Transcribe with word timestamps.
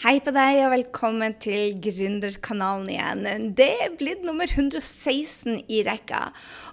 Hei 0.00 0.16
på 0.24 0.32
deg, 0.32 0.56
og 0.64 0.70
velkommen 0.72 1.34
til 1.36 1.74
Gründerkanalen 1.84 2.88
igjen. 2.90 3.50
Det 3.54 3.68
er 3.84 3.92
blitt 4.00 4.22
nummer 4.24 4.48
116 4.48 5.60
i 5.68 5.82
rekka. 5.84 6.30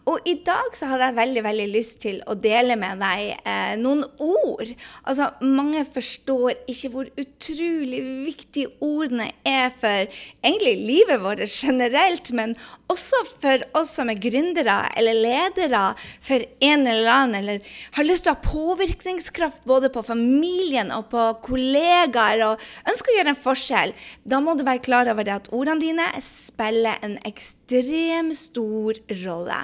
Og 0.07 0.23
i 0.25 0.37
dag 0.47 0.71
så 0.73 0.87
hadde 0.87 1.09
jeg 1.09 1.17
veldig 1.17 1.43
veldig 1.43 1.65
lyst 1.69 1.99
til 2.05 2.21
å 2.31 2.33
dele 2.39 2.77
med 2.79 3.03
deg 3.03 3.35
eh, 3.43 3.73
noen 3.77 4.05
ord. 4.23 4.71
Altså, 5.03 5.27
Mange 5.43 5.83
forstår 5.85 6.63
ikke 6.71 6.91
hvor 6.93 7.11
utrolig 7.19 7.99
viktige 8.29 8.71
ordene 8.79 9.27
er 9.45 9.75
for 9.77 10.07
egentlig 10.39 10.73
livet 10.87 11.19
vårt 11.21 11.43
generelt, 11.43 12.31
men 12.31 12.55
også 12.89 13.21
for 13.35 13.67
oss 13.77 13.93
som 13.99 14.09
er 14.09 14.17
gründere 14.23 14.79
eller 14.97 15.19
ledere 15.19 15.83
for 16.23 16.47
en 16.65 16.87
eller 16.87 17.11
annen, 17.13 17.43
eller 17.43 17.77
har 17.99 18.07
lyst 18.07 18.25
til 18.25 18.33
å 18.33 18.39
ha 18.39 18.47
påvirkningskraft 18.47 19.67
både 19.69 19.91
på 19.93 20.07
familien 20.07 20.95
og 20.95 21.11
på 21.11 21.27
kollegaer, 21.45 22.47
og 22.47 22.67
ønsker 22.89 23.08
å 23.09 23.15
gjøre 23.17 23.33
en 23.33 23.39
forskjell. 23.39 23.93
Da 24.23 24.41
må 24.43 24.55
du 24.55 24.65
være 24.67 24.83
klar 24.85 25.09
over 25.11 25.27
det 25.27 25.35
at 25.35 25.49
ordene 25.55 25.83
dine 25.83 26.09
spiller 26.23 27.01
en 27.05 27.17
ekstremt 27.27 28.37
stor 28.37 28.99
rolle. 29.23 29.63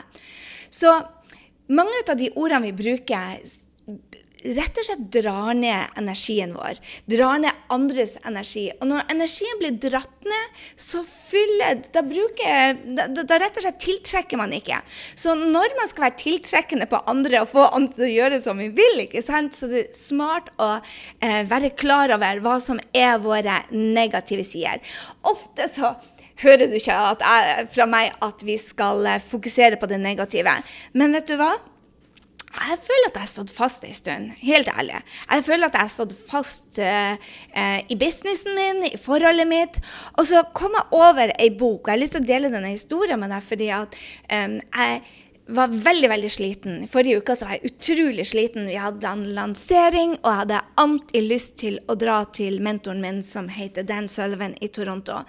Så 0.69 0.91
mange 1.71 2.01
av 2.05 2.17
de 2.19 2.31
ordene 2.35 2.67
vi 2.67 2.75
bruker, 2.83 3.39
rett 4.53 4.77
og 4.79 4.87
slett 4.87 5.05
drar 5.13 5.53
ned 5.57 5.97
energien 5.99 6.53
vår. 6.55 6.79
Drar 7.09 7.41
ned 7.41 7.65
andres 7.73 8.15
energi. 8.25 8.67
Og 8.79 8.89
når 8.89 9.09
energien 9.13 9.59
blir 9.61 9.77
dratt 9.87 10.25
ned, 10.25 10.63
så 10.79 11.03
fyller 11.05 11.81
Da 11.93 12.01
bruker 12.05 12.77
da, 12.95 13.07
da 13.07 13.39
rett 13.41 13.57
og 13.57 13.65
slett 13.65 13.81
tiltrekker 13.83 14.39
man 14.39 14.53
ikke. 14.55 14.79
Så 15.17 15.35
når 15.37 15.75
man 15.79 15.89
skal 15.89 16.07
være 16.07 16.19
tiltrekkende 16.21 16.87
på 16.91 17.01
andre 17.09 17.41
og 17.43 17.51
få 17.51 17.67
andre 17.67 17.95
til 17.95 18.07
å 18.07 18.13
gjøre 18.13 18.41
som 18.43 18.61
vi 18.61 18.69
vil, 18.75 19.05
ikke 19.05 19.23
sant, 19.25 19.55
så 19.57 19.69
det 19.71 19.81
er 19.85 19.97
smart 19.97 20.51
å 20.61 20.71
eh, 20.77 21.41
være 21.49 21.73
klar 21.77 22.13
over 22.15 22.41
hva 22.45 22.57
som 22.63 22.81
er 22.95 23.17
våre 23.23 23.61
negative 23.71 24.45
sider. 24.47 24.83
Ofte 25.25 25.69
så 25.71 25.95
hører 26.43 26.67
du 26.69 26.75
ikke 26.77 26.95
jeg, 26.95 27.69
fra 27.75 27.87
meg 27.89 28.15
at 28.25 28.43
vi 28.45 28.57
skal 28.61 29.05
eh, 29.09 29.23
fokusere 29.23 29.79
på 29.81 29.89
det 29.91 30.01
negative. 30.03 30.59
Men 30.97 31.15
vet 31.15 31.31
du 31.31 31.39
hva? 31.39 31.53
Jeg 32.55 32.79
føler 32.87 33.09
at 33.09 33.17
jeg 33.17 33.25
har 33.25 33.31
stått 33.31 33.51
fast 33.55 33.83
en 33.85 33.97
stund, 33.97 34.31
helt 34.39 34.69
ærlig. 34.71 35.01
Jeg 35.31 35.45
føler 35.47 35.67
at 35.67 35.75
jeg 35.75 35.83
har 35.83 35.91
stått 35.91 36.15
fast 36.29 36.79
uh, 36.79 37.17
uh, 37.55 37.79
i 37.91 37.97
businessen 37.99 38.55
min, 38.57 38.81
i 38.87 39.01
forholdet 39.01 39.49
mitt. 39.49 39.81
Og 40.15 40.29
så 40.29 40.45
kom 40.55 40.77
jeg 40.77 40.95
over 40.95 41.35
ei 41.35 41.51
bok, 41.51 41.83
og 41.83 41.91
jeg 41.91 41.97
har 41.97 42.03
lyst 42.03 42.17
til 42.17 42.25
å 42.25 42.31
dele 42.31 42.53
denne 42.53 42.73
historien 42.73 43.21
med 43.21 43.33
deg 43.33 43.45
fordi 43.45 43.69
at 43.75 43.99
um, 44.31 44.57
jeg 44.61 45.03
var 45.45 45.73
veldig 45.85 46.09
veldig 46.09 46.31
sliten. 46.31 46.77
Forrige 46.89 47.21
uke 47.21 47.35
var 47.43 47.55
jeg 47.55 47.71
utrolig 47.71 48.25
sliten. 48.31 48.69
Vi 48.69 48.79
hadde 48.81 49.11
en 49.11 49.25
lansering, 49.37 50.15
og 50.23 50.29
jeg 50.29 50.41
hadde 50.43 50.61
alltid 50.81 51.29
lyst 51.29 51.57
til 51.61 51.79
å 51.87 51.97
dra 51.99 52.23
til 52.33 52.61
mentoren 52.65 53.03
min 53.03 53.21
som 53.25 53.49
heter 53.53 53.85
Dan 53.85 54.09
Sullivan 54.09 54.57
i 54.61 54.71
Toronto. 54.73 55.21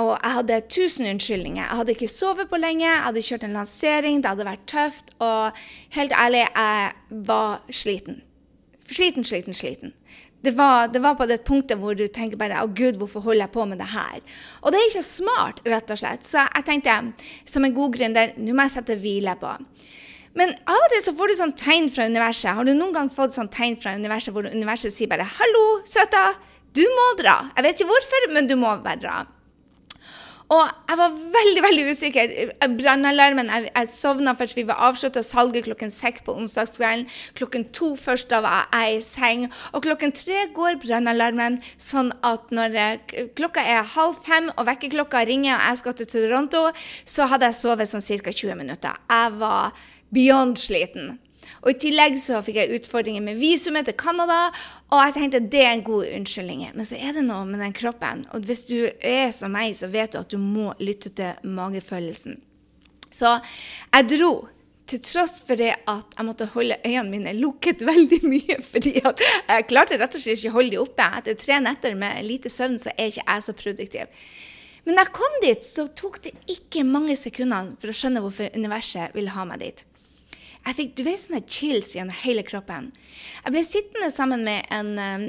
Og 0.00 0.12
jeg 0.16 0.32
hadde 0.38 0.60
tusen 0.72 1.06
unnskyldninger. 1.10 1.62
Jeg 1.62 1.78
hadde 1.78 1.92
ikke 1.92 2.08
sovet 2.08 2.48
på 2.48 2.60
lenge, 2.60 2.86
jeg 2.86 3.06
hadde 3.06 3.24
kjørt 3.26 3.42
en 3.44 3.56
lansering, 3.58 4.22
det 4.22 4.30
hadde 4.30 4.46
vært 4.48 4.68
tøft. 4.70 5.12
Og 5.20 5.64
helt 5.96 6.14
ærlig, 6.16 6.46
jeg 6.48 7.24
var 7.28 7.58
sliten. 7.68 8.22
Sliten, 8.88 9.24
sliten, 9.24 9.56
sliten. 9.56 9.92
Det 10.42 10.56
var, 10.58 10.88
det 10.90 10.98
var 11.02 11.14
på 11.14 11.26
det 11.30 11.44
punktet 11.46 11.78
hvor 11.78 11.94
du 11.94 12.06
tenker 12.10 12.40
bare 12.40 12.64
å 12.64 12.70
gud, 12.72 12.96
hvorfor 12.98 13.22
holder 13.22 13.44
jeg 13.44 13.54
på 13.54 13.66
med 13.68 13.78
det 13.78 13.90
her? 13.92 14.16
Og 14.62 14.72
det 14.72 14.80
er 14.80 14.88
ikke 14.88 15.04
smart, 15.06 15.60
rett 15.68 15.92
og 15.94 16.00
slett. 16.00 16.24
Så 16.26 16.42
jeg 16.42 16.66
tenkte, 16.66 16.96
som 17.46 17.68
en 17.68 17.76
god 17.76 17.94
gründer, 17.94 18.32
nå 18.40 18.56
må 18.56 18.66
jeg 18.66 18.74
sette 18.74 18.96
hvile 18.98 19.36
på. 19.38 19.52
Men 20.38 20.54
av 20.64 20.80
og 20.80 20.88
til 20.90 21.04
så 21.04 21.14
får 21.14 21.30
du 21.30 21.36
sånn 21.38 21.54
tegn 21.60 21.86
fra 21.92 22.08
universet. 22.08 22.56
Har 22.56 22.66
du 22.66 22.72
noen 22.72 22.96
gang 22.96 23.12
fått 23.12 23.36
sånn 23.36 23.52
tegn 23.52 23.76
fra 23.78 23.92
universet 23.94 24.32
hvor 24.34 24.48
universet 24.48 24.94
sier 24.94 25.10
bare 25.12 25.28
'Hallo, 25.28 25.84
søta, 25.84 26.32
du 26.72 26.82
må 26.88 27.06
dra'. 27.20 27.52
Jeg 27.56 27.64
vet 27.64 27.80
ikke 27.80 27.92
hvorfor, 27.92 28.28
men 28.32 28.48
du 28.48 28.56
må 28.56 28.72
bare 28.82 28.98
dra. 28.98 29.16
Og 30.52 30.68
jeg 30.90 30.98
var 31.00 31.14
veldig 31.34 31.62
veldig 31.64 31.84
usikker. 31.94 32.32
Brannalarmen 32.76 33.48
Jeg, 33.52 33.70
jeg 33.70 33.88
sovna 33.94 34.34
først. 34.36 34.56
Vi 34.58 34.66
var 34.68 34.82
avslutta 34.88 35.22
salget 35.24 35.64
klokken 35.68 35.92
seks 35.92 36.24
på 36.26 36.34
onsdagskvelden. 36.36 37.06
Klokken 37.38 37.64
to 37.72 37.94
først 37.96 38.28
da 38.32 38.42
var 38.44 38.68
jeg 38.74 38.98
i 38.98 39.00
seng. 39.06 39.46
Og 39.72 39.86
klokken 39.86 40.12
tre 40.16 40.44
går 40.54 40.76
brannalarmen 40.82 41.60
sånn 41.80 42.12
at 42.26 42.52
når 42.52 42.76
klokka 43.38 43.64
er 43.64 43.88
halv 43.94 44.20
fem 44.26 44.50
og 44.56 44.66
vekkerklokka 44.68 45.24
ringer 45.30 45.56
og 45.56 45.66
jeg 45.70 45.82
skal 45.82 45.98
til 45.98 46.12
Toronto, 46.12 46.66
så 47.08 47.30
hadde 47.32 47.48
jeg 47.48 47.60
sovet 47.62 47.88
sånn 47.88 48.04
ca. 48.04 48.32
20 48.32 48.58
minutter. 48.58 49.02
Jeg 49.08 49.36
var 49.40 49.84
beyond 50.12 50.60
sliten. 50.60 51.14
Og 51.62 51.72
I 51.72 51.78
tillegg 51.84 52.16
så 52.20 52.40
fikk 52.44 52.60
jeg 52.60 52.78
utfordringer 52.78 53.24
med 53.24 53.40
visumet 53.40 53.88
til 53.88 53.96
Canada, 53.98 54.48
og 54.92 55.02
jeg 55.06 55.16
tenkte 55.16 55.42
det 55.52 55.62
er 55.64 55.74
en 55.76 55.84
god 55.86 56.08
unnskyldning. 56.18 56.64
Men 56.76 56.88
så 56.88 56.98
er 56.98 57.16
det 57.16 57.26
noe 57.26 57.44
med 57.48 57.62
den 57.62 57.76
kroppen. 57.76 58.24
Og 58.34 58.48
hvis 58.48 58.66
du 58.68 58.78
er 58.86 59.30
som 59.34 59.54
meg, 59.54 59.76
så 59.78 59.90
vet 59.92 60.14
du 60.14 60.20
at 60.22 60.32
du 60.32 60.40
må 60.40 60.72
lytte 60.82 61.12
til 61.16 61.46
magefølelsen. 61.46 62.40
Så 63.12 63.38
jeg 63.92 64.10
dro. 64.16 64.34
Til 64.92 64.98
tross 65.06 65.38
for 65.46 65.56
det 65.56 65.70
at 65.88 66.16
jeg 66.18 66.26
måtte 66.26 66.48
holde 66.52 66.74
øynene 66.84 67.12
mine 67.12 67.32
lukket 67.38 67.84
veldig 67.92 68.18
mye. 68.26 68.56
fordi 68.66 68.96
at 68.98 69.20
jeg 69.22 69.68
klarte 69.70 69.96
rett 69.96 70.16
og 70.18 70.24
slett 70.24 70.42
ikke 70.42 70.50
å 70.50 70.56
holde 70.56 70.74
dem 70.74 70.82
oppe. 70.82 71.06
Etter 71.20 71.38
tre 71.38 71.60
netter 71.62 71.94
med 71.96 72.24
lite 72.26 72.50
søvn 72.52 72.80
så 72.82 72.90
er 72.96 73.12
ikke 73.12 73.24
jeg 73.24 73.46
så 73.46 73.54
produktiv. 73.56 74.24
Men 74.82 74.98
da 74.98 75.06
jeg 75.06 75.14
kom 75.14 75.38
dit, 75.44 75.64
så 75.64 75.86
tok 75.86 76.18
det 76.24 76.34
ikke 76.50 76.82
mange 76.84 77.14
sekundene 77.16 77.78
for 77.80 77.92
å 77.92 77.96
skjønne 77.96 78.22
hvorfor 78.24 78.50
universet 78.58 79.14
ville 79.16 79.32
ha 79.32 79.46
meg 79.48 79.62
dit. 79.62 79.84
Jeg 80.62 80.78
fikk 80.78 80.92
du 80.98 81.02
vet, 81.06 81.18
sånne 81.18 81.42
chills 81.50 81.94
gjennom 81.96 82.14
hele 82.22 82.44
kroppen. 82.46 82.92
Jeg 83.42 83.54
ble 83.54 83.62
sittende 83.66 84.10
sammen 84.14 84.44
med 84.46 84.68
en 84.70 84.92
um, 84.98 85.24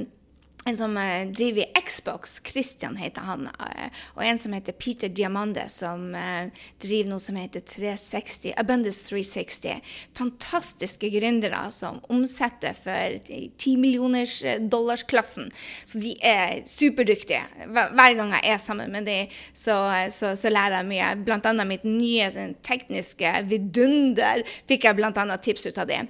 en 0.66 0.78
som 0.78 0.98
uh, 0.98 1.32
driver 1.32 1.62
i 1.62 1.82
Xbox, 1.82 2.42
Christian 2.46 2.96
heter 2.96 3.26
han, 3.28 3.48
uh, 3.60 4.04
og 4.16 4.24
en 4.24 4.40
som 4.40 4.54
heter 4.56 4.76
Peter 4.80 5.12
Diamande, 5.12 5.66
som 5.72 6.06
uh, 6.16 6.48
driver 6.84 7.12
noe 7.12 7.24
som 7.24 7.38
heter 7.40 7.64
360, 7.68 8.54
Abundance 8.60 9.04
360. 9.10 9.82
Fantastiske 10.18 11.10
gründere 11.12 11.66
som 11.74 12.00
omsetter 12.14 12.78
for 12.78 13.18
10 13.28 13.76
millioners 13.82 14.40
dollarsklassen. 14.72 15.52
Så 15.86 16.00
de 16.04 16.16
er 16.24 16.64
superdyktige. 16.70 17.44
Hver 17.68 18.18
gang 18.20 18.34
jeg 18.38 18.56
er 18.56 18.64
sammen 18.64 18.94
med 18.94 19.08
dem, 19.10 19.34
så, 19.52 19.76
så, 20.14 20.34
så, 20.40 20.52
lærer 20.54 20.80
jeg 20.80 20.90
mye. 20.94 21.12
Blant 21.28 21.48
annet 21.50 21.70
mitt 21.70 21.86
nye 21.88 22.30
sånn, 22.34 22.56
tekniske 22.66 23.36
vidunder 23.50 24.44
fikk 24.70 24.88
jeg 24.88 25.00
blant 25.00 25.20
annet 25.20 25.44
tips 25.44 25.68
ut 25.68 25.80
av 25.82 25.90
det. 25.90 26.02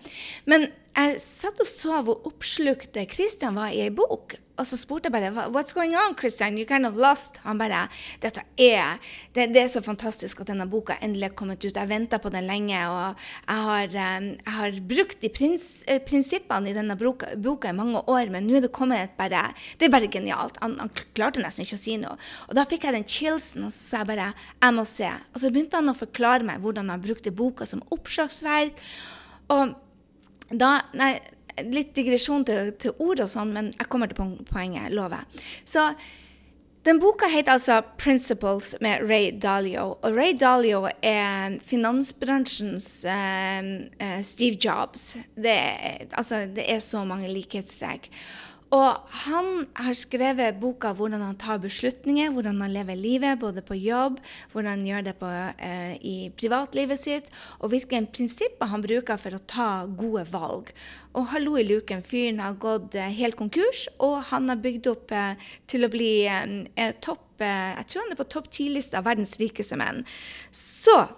Men 0.50 0.70
jeg 0.94 1.22
satt 1.24 1.62
og 1.62 1.66
så 1.68 2.02
hvor 2.06 2.28
oppslukt 2.30 2.98
Christian 3.10 3.58
var 3.58 3.74
i 3.74 3.82
ei 3.86 3.94
bok. 3.94 4.38
Og 4.54 4.68
så 4.70 4.78
spurte 4.78 5.10
jeg 5.10 5.16
bare 5.16 5.48
What's 5.50 5.74
going 5.74 5.96
on, 5.98 6.14
Christian? 6.18 6.58
You 6.60 6.66
kind 6.70 6.86
of 6.86 6.98
lost. 7.00 7.40
Han 7.44 7.58
bare 7.58 7.88
Dette 8.22 8.44
er 8.60 9.00
det, 9.34 9.48
det, 9.56 9.64
er 9.64 9.72
så 9.72 9.82
fantastisk 9.82 10.44
at 10.44 10.52
denne 10.52 10.68
boka 10.70 11.00
endelig 11.02 11.32
er 11.32 11.36
kommet 11.38 11.64
ut. 11.66 11.74
Jeg 11.74 11.90
venta 11.90 12.20
på 12.22 12.30
den 12.34 12.46
lenge, 12.46 12.78
og 12.90 13.18
jeg 13.48 13.64
har, 13.68 13.96
um, 14.20 14.28
jeg 14.38 14.56
har 14.58 14.78
brukt 14.94 15.22
de 15.24 15.32
prins, 15.34 15.66
uh, 15.90 15.98
prinsippene 16.06 16.70
i 16.70 16.76
denne 16.78 16.98
boka, 17.00 17.32
boka, 17.34 17.72
i 17.72 17.78
mange 17.78 18.04
år, 18.06 18.30
men 18.34 18.46
nå 18.46 18.60
er 18.60 18.68
det 18.68 18.74
kommet 18.76 19.02
et 19.02 19.18
bare 19.18 19.48
Det 19.80 19.88
er 19.88 19.96
bare 19.96 20.12
genialt. 20.12 20.60
Han, 20.62 20.78
han, 20.82 20.94
klarte 21.18 21.42
nesten 21.42 21.66
ikke 21.66 21.80
å 21.80 21.84
si 21.84 21.98
noe. 22.02 22.18
Og 22.50 22.58
da 22.58 22.68
fikk 22.70 22.86
jeg 22.86 22.98
den 22.98 23.10
chillsen, 23.10 23.66
og 23.66 23.74
så 23.74 23.82
sa 23.82 24.04
jeg 24.04 24.12
bare 24.14 24.32
Jeg 24.38 24.78
må 24.78 24.86
se. 24.90 25.10
Og 25.34 25.42
så 25.42 25.50
begynte 25.50 25.82
han 25.82 25.90
å 25.90 25.98
forklare 25.98 26.46
meg 26.46 26.62
hvordan 26.62 26.94
han 26.94 27.02
brukte 27.02 27.34
boka 27.34 27.66
som 27.70 27.82
oppslagsverk. 27.94 28.78
Og 29.54 29.74
da 30.54 30.76
Nei, 30.94 31.16
litt 31.70 31.94
digresjon 31.96 32.46
til, 32.48 32.74
til 32.82 32.98
ord 33.04 33.24
og 33.24 33.32
sånn, 33.32 33.54
men 33.56 33.72
jeg 33.78 33.90
kommer 33.92 34.12
til 34.12 34.36
poenget, 34.50 34.94
lover 34.94 35.22
jeg. 35.22 35.44
Så 35.70 35.88
den 36.84 37.00
boka 37.00 37.30
heter 37.32 37.56
altså 37.56 37.82
'Principles' 37.98 38.76
med 38.82 39.10
Ray 39.10 39.32
Dalio. 39.40 39.98
Og 40.02 40.16
Ray 40.16 40.34
Dalio 40.36 40.90
er 41.02 41.60
finansbransjens 41.64 43.06
eh, 43.06 44.22
Steve 44.22 44.58
Jobs. 44.66 45.16
Det 45.36 45.54
er, 45.54 46.06
altså, 46.12 46.46
det 46.56 46.66
er 46.68 46.80
så 46.80 47.06
mange 47.06 47.32
likhetstrekk. 47.32 48.10
Og 48.74 49.10
han 49.28 49.68
har 49.78 49.94
skrevet 49.94 50.58
boka 50.58 50.94
'Hvordan 50.94 51.22
han 51.22 51.36
tar 51.38 51.60
beslutninger', 51.62 52.34
hvordan 52.34 52.62
han 52.62 52.74
lever 52.74 52.96
livet, 52.96 53.40
både 53.40 53.62
på 53.62 53.78
jobb, 53.78 54.18
hvordan 54.52 54.72
han 54.72 54.86
gjør 54.86 55.04
det 55.04 55.16
på, 55.20 55.30
eh, 55.60 55.94
i 56.02 56.32
privatlivet 56.38 57.00
sitt, 57.00 57.30
og 57.60 57.70
hvilke 57.70 58.02
prinsipper 58.12 58.66
han 58.66 58.82
bruker 58.82 59.18
for 59.18 59.30
å 59.30 59.46
ta 59.46 59.86
gode 59.86 60.26
valg. 60.32 60.72
Og 61.14 61.28
hallo 61.28 61.56
i 61.56 61.64
luken, 61.64 62.02
fyren 62.02 62.40
har 62.40 62.54
gått 62.56 62.96
eh, 62.96 63.14
helt 63.14 63.36
konkurs, 63.36 63.88
og 64.00 64.24
han 64.32 64.50
har 64.50 64.58
bygd 64.58 64.88
opp 64.88 65.12
eh, 65.12 65.36
til 65.68 65.86
å 65.86 65.90
bli 65.90 66.26
eh, 66.26 66.94
topp 67.00 67.42
eh, 67.42 67.76
Jeg 67.78 67.88
tror 67.88 68.02
han 68.02 68.12
er 68.12 68.24
på 68.24 68.30
topp 68.30 68.50
ti-lista 68.50 68.98
av 68.98 69.06
verdens 69.06 69.38
rikeste 69.38 69.78
menn. 69.78 70.04
Så 70.52 71.10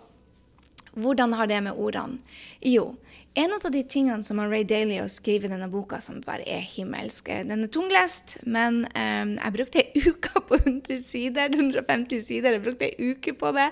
hvordan 0.96 1.34
har 1.34 1.48
det 1.48 1.62
med 1.64 1.76
ordene? 1.76 2.20
Jo, 2.62 2.96
En 3.36 3.52
av 3.52 3.66
de 3.68 3.82
tingene 3.84 4.24
som 4.24 4.40
Ray 4.40 4.64
Dalio 4.64 5.10
skriver 5.12 5.50
i 5.50 5.52
denne 5.52 5.68
boka, 5.68 5.98
som 6.00 6.22
bare 6.24 6.46
er 6.48 6.62
himmelsk 6.64 7.28
Den 7.44 7.66
er 7.66 7.72
tunglest, 7.74 8.38
men 8.48 8.86
um, 8.96 9.34
jeg 9.36 9.54
brukte 9.58 9.82
ei 9.82 10.04
uke 10.06 10.40
på 10.48 10.60
100 10.62 11.02
sider. 11.04 11.52
150 11.52 12.22
sider. 12.24 12.56
Jeg 12.56 12.64
brukte 12.64 12.88
ei 12.88 13.10
uke 13.12 13.34
på 13.36 13.50
det, 13.58 13.66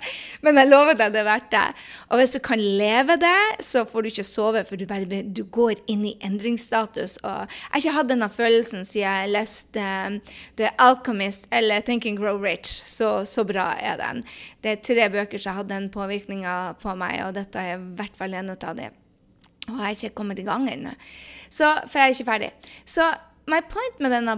men 0.43 0.59
jeg 0.59 0.67
lover 0.67 0.97
deg 0.99 1.13
det 1.13 1.21
er 1.21 1.27
verdt 1.29 1.47
det. 1.53 1.61
Og 2.09 2.19
hvis 2.19 2.35
du 2.35 2.41
kan 2.43 2.59
leve 2.59 3.15
det, 3.21 3.63
så 3.63 3.85
får 3.87 4.03
du 4.03 4.09
ikke 4.11 4.25
sove, 4.27 4.63
for 4.67 4.75
du, 4.75 4.83
bare, 4.89 5.21
du 5.23 5.45
går 5.47 5.79
inn 5.93 6.03
i 6.09 6.17
endringsstatus. 6.27 7.21
Og 7.23 7.45
jeg 7.45 7.69
har 7.69 7.83
ikke 7.83 7.93
hatt 8.01 8.11
denne 8.11 8.29
følelsen 8.33 8.83
siden 8.83 9.05
jeg 9.05 9.31
leste 9.31 9.85
um, 10.09 10.17
The 10.59 10.73
Alchemist 10.83 11.47
eller 11.55 11.85
Thinking 11.87 12.19
Grow 12.19 12.41
Rich. 12.43 12.81
Så, 12.83 13.13
så 13.31 13.47
bra 13.47 13.69
er 13.79 13.95
den. 14.03 14.25
Det 14.59 14.75
er 14.75 14.83
tre 14.89 15.07
bøker 15.15 15.39
som 15.39 15.53
har 15.53 15.63
hatt 15.63 15.71
den 15.71 15.87
påvirkninga 15.93 16.57
på 16.83 16.97
meg, 16.99 17.21
og 17.29 17.39
dette 17.39 17.63
er 17.63 17.77
i 17.77 17.95
hvert 17.95 18.19
fall 18.19 18.35
en 18.41 18.51
av 18.57 18.75
dem. 18.75 18.99
Og 19.69 19.77
jeg 19.77 19.83
har 19.83 19.95
ikke 19.95 20.17
kommet 20.17 20.41
i 20.41 20.47
gang 20.47 20.67
ennå. 20.71 20.95
For 21.53 21.99
jeg 21.99 22.03
er 22.03 22.15
ikke 22.15 22.31
ferdig. 22.31 22.51
Så 22.85 23.07
my 23.47 23.59
point 23.67 23.99
med 24.03 24.13
denne 24.15 24.35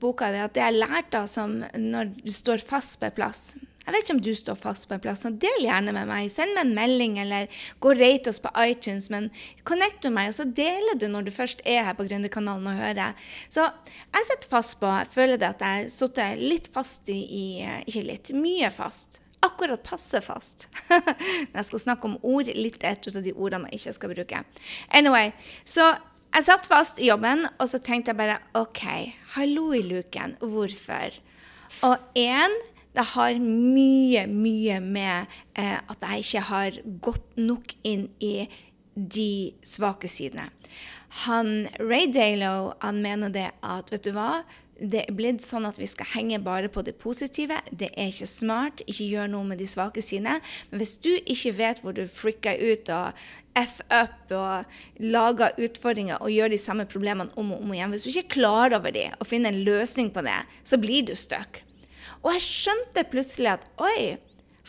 boka 0.00 0.28
er 0.28 0.46
at 0.46 0.54
det 0.56 0.62
jeg 0.62 0.80
lærte 0.80 1.24
som 1.28 1.58
når 1.76 2.14
du 2.22 2.30
står 2.32 2.64
fast 2.64 2.96
på 3.00 3.08
en 3.08 3.16
plass 3.18 3.42
Jeg 3.58 3.92
vet 3.92 4.04
ikke 4.04 4.14
om 4.16 4.22
du 4.24 4.30
står 4.36 4.56
fast 4.60 4.88
på 4.88 4.96
en 4.96 5.02
plass, 5.04 5.22
så 5.24 5.30
del 5.32 5.62
gjerne 5.64 5.94
med 5.96 6.08
meg. 6.10 6.26
Send 6.32 6.52
meg 6.52 6.66
en 6.66 6.74
melding, 6.76 7.14
eller 7.22 7.46
gå 7.80 7.94
og 7.94 8.00
rate 8.02 8.28
oss 8.28 8.40
på 8.44 8.50
iTunes. 8.60 9.06
Men 9.08 9.30
connect 9.64 10.04
med 10.04 10.12
meg, 10.12 10.28
og 10.28 10.36
så 10.36 10.44
deler 10.44 10.98
du 11.00 11.06
når 11.08 11.24
du 11.24 11.30
først 11.32 11.62
er 11.64 11.86
her 11.86 11.96
på 11.96 12.04
Gründerkanalen 12.04 12.68
og 12.68 12.82
hører. 12.82 13.16
Så 13.48 13.64
jeg 13.64 14.28
sitter 14.28 14.50
fast 14.50 14.76
på 14.82 14.92
Jeg 14.92 15.08
føler 15.14 15.40
det 15.40 15.48
at 15.54 15.64
jeg 15.64 15.86
har 15.86 15.88
sittet 15.94 16.44
litt 16.52 16.68
fast 16.74 17.08
i 17.08 17.64
Ikke 17.86 18.04
litt, 18.10 18.34
mye 18.36 18.68
fast 18.76 19.22
akkurat 19.44 19.82
passe 19.86 20.20
fast. 20.24 20.68
jeg 21.54 21.64
skal 21.66 21.82
snakke 21.82 22.08
om 22.08 22.18
ord, 22.22 22.50
litt 22.54 22.82
et 22.86 23.08
av 23.10 23.22
de 23.24 23.34
ordene 23.34 23.70
jeg 23.70 23.82
ikke 23.82 23.96
skal 23.96 24.14
bruke. 24.14 24.42
Anyway, 24.94 25.32
så 25.68 25.92
jeg 26.34 26.44
satt 26.44 26.66
fast 26.68 26.98
i 27.00 27.08
jobben, 27.08 27.46
og 27.56 27.70
så 27.70 27.80
tenkte 27.80 28.12
jeg 28.12 28.20
bare 28.20 28.40
OK, 28.58 28.82
hallo 29.36 29.70
i 29.76 29.82
luken, 29.86 30.36
hvorfor? 30.42 31.16
Og 31.86 32.18
én, 32.18 32.54
det 32.96 33.06
har 33.14 33.38
mye, 33.40 34.26
mye 34.28 34.78
med 34.82 35.38
eh, 35.54 35.78
at 35.78 36.04
jeg 36.04 36.24
ikke 36.24 36.44
har 36.50 36.78
gått 37.04 37.38
nok 37.38 37.74
inn 37.86 38.08
i 38.20 38.48
de 38.98 39.54
svake 39.62 40.10
sidene. 40.10 40.48
Han, 41.24 41.68
Ray 41.80 42.10
Dalo 42.12 42.74
han 42.82 43.00
mener 43.04 43.32
det 43.32 43.48
at 43.64 43.92
vet 43.92 44.04
du 44.04 44.12
hva, 44.16 44.42
det 44.78 45.02
er 45.04 45.14
blitt 45.16 45.42
sånn 45.42 45.66
at 45.66 45.78
vi 45.80 45.88
skal 45.90 46.06
henge 46.12 46.38
bare 46.42 46.70
på 46.70 46.84
det 46.86 46.94
positive. 47.02 47.58
Det 47.70 47.90
er 47.98 48.12
ikke 48.12 48.28
smart. 48.30 48.82
Ikke 48.86 49.08
gjør 49.08 49.30
noe 49.32 49.46
med 49.50 49.58
de 49.58 49.66
svake 49.66 50.02
sine. 50.04 50.38
Men 50.70 50.82
hvis 50.82 50.96
du 51.02 51.10
ikke 51.18 51.56
vet 51.58 51.82
hvor 51.82 51.96
du 51.96 52.04
frikker 52.10 52.60
ut 52.62 52.92
og 52.94 53.18
f 53.58 53.80
up 53.90 54.30
og 54.38 55.02
lager 55.02 55.56
utfordringer 55.58 56.22
og 56.22 56.30
gjør 56.30 56.54
de 56.54 56.60
samme 56.62 56.86
problemene 56.90 57.34
om 57.40 57.50
og 57.56 57.64
om 57.64 57.74
igjen, 57.74 57.90
hvis 57.94 58.06
du 58.06 58.12
ikke 58.12 58.26
er 58.26 58.36
klar 58.36 58.76
over 58.78 58.94
det 58.94 59.08
og 59.18 59.26
finner 59.26 59.50
en 59.50 59.64
løsning 59.66 60.12
på 60.14 60.22
det, 60.26 60.38
så 60.62 60.78
blir 60.78 61.08
du 61.08 61.16
stuck. 61.18 61.64
Og 62.22 62.32
jeg 62.36 62.46
skjønte 62.46 63.06
plutselig 63.10 63.56
at 63.56 63.66
oi, 63.82 64.16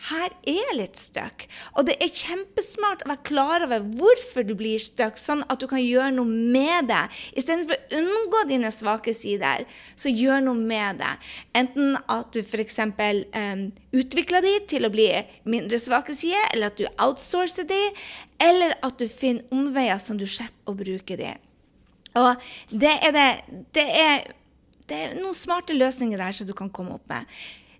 her 0.08 0.32
er 0.48 0.70
litt 0.78 0.96
støkk. 0.96 1.44
Og 1.76 1.86
det 1.88 1.96
er 2.00 2.12
kjempesmart 2.14 3.04
å 3.04 3.10
være 3.10 3.26
klar 3.28 3.64
over 3.66 3.84
hvorfor 3.98 4.46
du 4.48 4.54
blir 4.58 4.80
støkk, 4.82 5.20
sånn 5.20 5.44
at 5.52 5.60
du 5.60 5.66
kan 5.70 5.82
gjøre 5.82 6.14
noe 6.16 6.28
med 6.28 6.88
det. 6.88 7.02
Istedenfor 7.36 7.76
å 7.76 8.00
unngå 8.00 8.42
dine 8.48 8.72
svake 8.72 9.14
sider, 9.16 9.66
så 10.00 10.12
gjør 10.12 10.46
noe 10.46 10.56
med 10.56 11.02
det. 11.02 11.12
Enten 11.58 11.98
at 12.06 12.32
du 12.32 12.40
f.eks. 12.40 12.80
Um, 12.80 13.66
utvikler 13.96 14.44
de 14.46 14.56
til 14.70 14.88
å 14.88 14.92
bli 14.92 15.10
mindre 15.44 15.80
svake 15.82 16.16
sider, 16.16 16.48
eller 16.54 16.72
at 16.72 16.80
du 16.80 16.86
outsourcer 16.96 17.68
de, 17.68 17.80
eller 18.40 18.76
at 18.86 18.98
du 19.00 19.06
finner 19.10 19.44
omveier 19.52 20.00
som 20.00 20.18
du 20.20 20.26
slipper 20.28 20.72
å 20.72 20.76
bruke 20.78 21.18
de. 21.20 21.34
Og 22.18 22.50
det 22.72 22.96
er, 23.04 23.14
det, 23.14 23.28
det 23.76 23.86
er, 24.00 24.28
det 24.90 25.04
er 25.04 25.16
noen 25.20 25.36
smarte 25.36 25.76
løsninger 25.76 26.18
der 26.18 26.34
som 26.36 26.48
du 26.48 26.56
kan 26.56 26.72
komme 26.72 26.96
opp 26.96 27.06
med. 27.10 27.28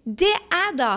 Det 0.05 0.31
er 0.31 0.77
da 0.79 0.93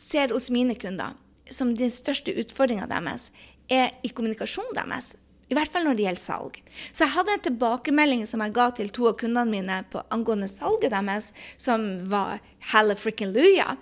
ser 0.00 0.32
hos 0.32 0.48
mine 0.50 0.76
kunder 0.80 1.16
som 1.50 1.74
den 1.76 1.90
største 1.92 2.32
utfordringa 2.40 2.86
deres, 2.90 3.28
er 3.68 3.92
i 4.06 4.10
kommunikasjonen 4.14 4.76
deres. 4.76 5.12
I 5.50 5.56
hvert 5.58 5.72
fall 5.72 5.86
når 5.86 5.98
det 5.98 6.06
gjelder 6.06 6.22
salg. 6.22 6.60
Så 6.92 7.04
jeg 7.04 7.14
hadde 7.16 7.34
en 7.34 7.44
tilbakemelding 7.48 8.22
som 8.30 8.42
jeg 8.44 8.54
ga 8.54 8.68
til 8.76 8.92
to 8.94 9.08
av 9.10 9.16
kundene 9.18 9.50
mine 9.50 9.80
på 9.90 10.04
angående 10.14 10.46
salget 10.50 10.94
deres, 10.94 11.32
som 11.58 11.86
var 12.10 12.38
halla 12.70 12.94
frikken 12.94 13.32
luja. 13.32 13.74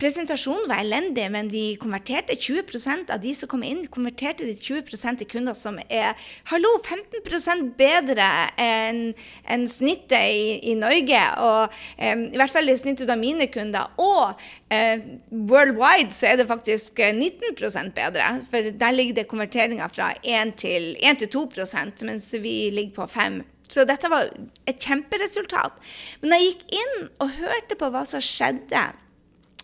Presentasjonen 0.00 0.68
var 0.70 0.80
elendig, 0.80 1.26
men 1.34 1.50
de 1.52 1.64
konverterte 1.82 2.36
20% 2.38 3.10
av 3.12 3.20
de 3.20 3.34
som 3.36 3.50
kom 3.50 3.64
inn, 3.66 3.82
konverterte 3.92 4.46
de 4.46 4.54
20% 4.54 5.20
til 5.20 5.28
kunder 5.28 5.56
som 5.58 5.76
er 5.90 6.14
hallo, 6.48 6.70
15% 6.80 7.74
bedre 7.76 8.28
enn 8.60 9.02
en 9.50 9.66
snittet 9.68 10.30
i, 10.30 10.46
i, 10.70 10.76
Norge. 10.78 11.20
Og 11.42 11.74
um, 11.98 12.24
i 12.30 12.40
hvert 12.40 12.54
fall 12.54 12.70
i 12.70 12.78
snittet 12.80 13.10
av 13.12 13.20
mine 13.20 13.50
kunder. 13.52 13.90
Og 14.00 14.38
uh, 14.72 15.04
worldwide 15.50 16.14
så 16.16 16.30
er 16.30 16.40
det 16.40 16.48
faktisk 16.48 17.02
19% 17.02 17.92
bedre, 17.98 18.30
for 18.48 18.70
der 18.70 18.96
ligger 18.96 19.20
det 19.20 19.28
konverteringer 19.28 19.92
fra 19.92 20.12
1 20.22 20.54
til 20.62 20.94
1 21.02 21.09
1-2% 21.10 22.04
mens 22.08 22.28
vi 22.42 22.54
ligger 22.74 23.02
på 23.02 23.06
5 23.10 23.42
Så 23.70 23.84
dette 23.86 24.08
var 24.10 24.32
et 24.66 24.82
kjemperesultat. 24.82 25.76
Men 26.20 26.32
da 26.32 26.38
jeg 26.40 26.48
gikk 26.48 26.74
inn 26.80 26.96
og 27.22 27.36
hørte 27.38 27.76
på 27.78 27.90
hva 27.94 28.02
som 28.08 28.22
skjedde, 28.24 28.82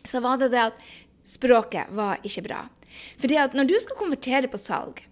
så 0.06 0.20
var 0.22 0.38
det 0.38 0.52
det 0.52 0.62
at 0.68 0.84
språket 1.26 1.90
var 1.90 2.22
ikke 2.22 2.44
bra. 2.46 2.60
Fordi 3.18 3.38
at 3.42 3.56
når 3.58 3.66
du 3.66 3.74
skal 3.82 3.98
konvertere 3.98 4.50
på 4.52 4.60
salg, 4.62 5.02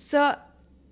så, 0.00 0.32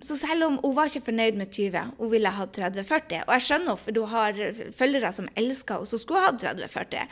så 0.05 0.17
selv 0.19 0.45
om 0.47 0.59
hun 0.61 0.75
var 0.77 0.91
ikke 0.91 1.07
fornøyd 1.09 1.39
med 1.39 1.49
20, 1.49 1.95
hun 1.97 2.11
ville 2.13 2.35
ha 2.37 2.45
30-40. 2.45 3.25
Og 3.25 3.33
jeg 3.35 3.47
skjønner 3.47 3.81
for 3.81 3.97
du 3.97 4.03
har 4.11 4.37
følgere 4.77 5.11
som 5.15 5.31
elsker 5.33 5.81
henne, 5.81 5.89
så 5.89 5.99
skulle 6.01 6.23
hatt 6.27 6.45
30-40. 6.45 7.09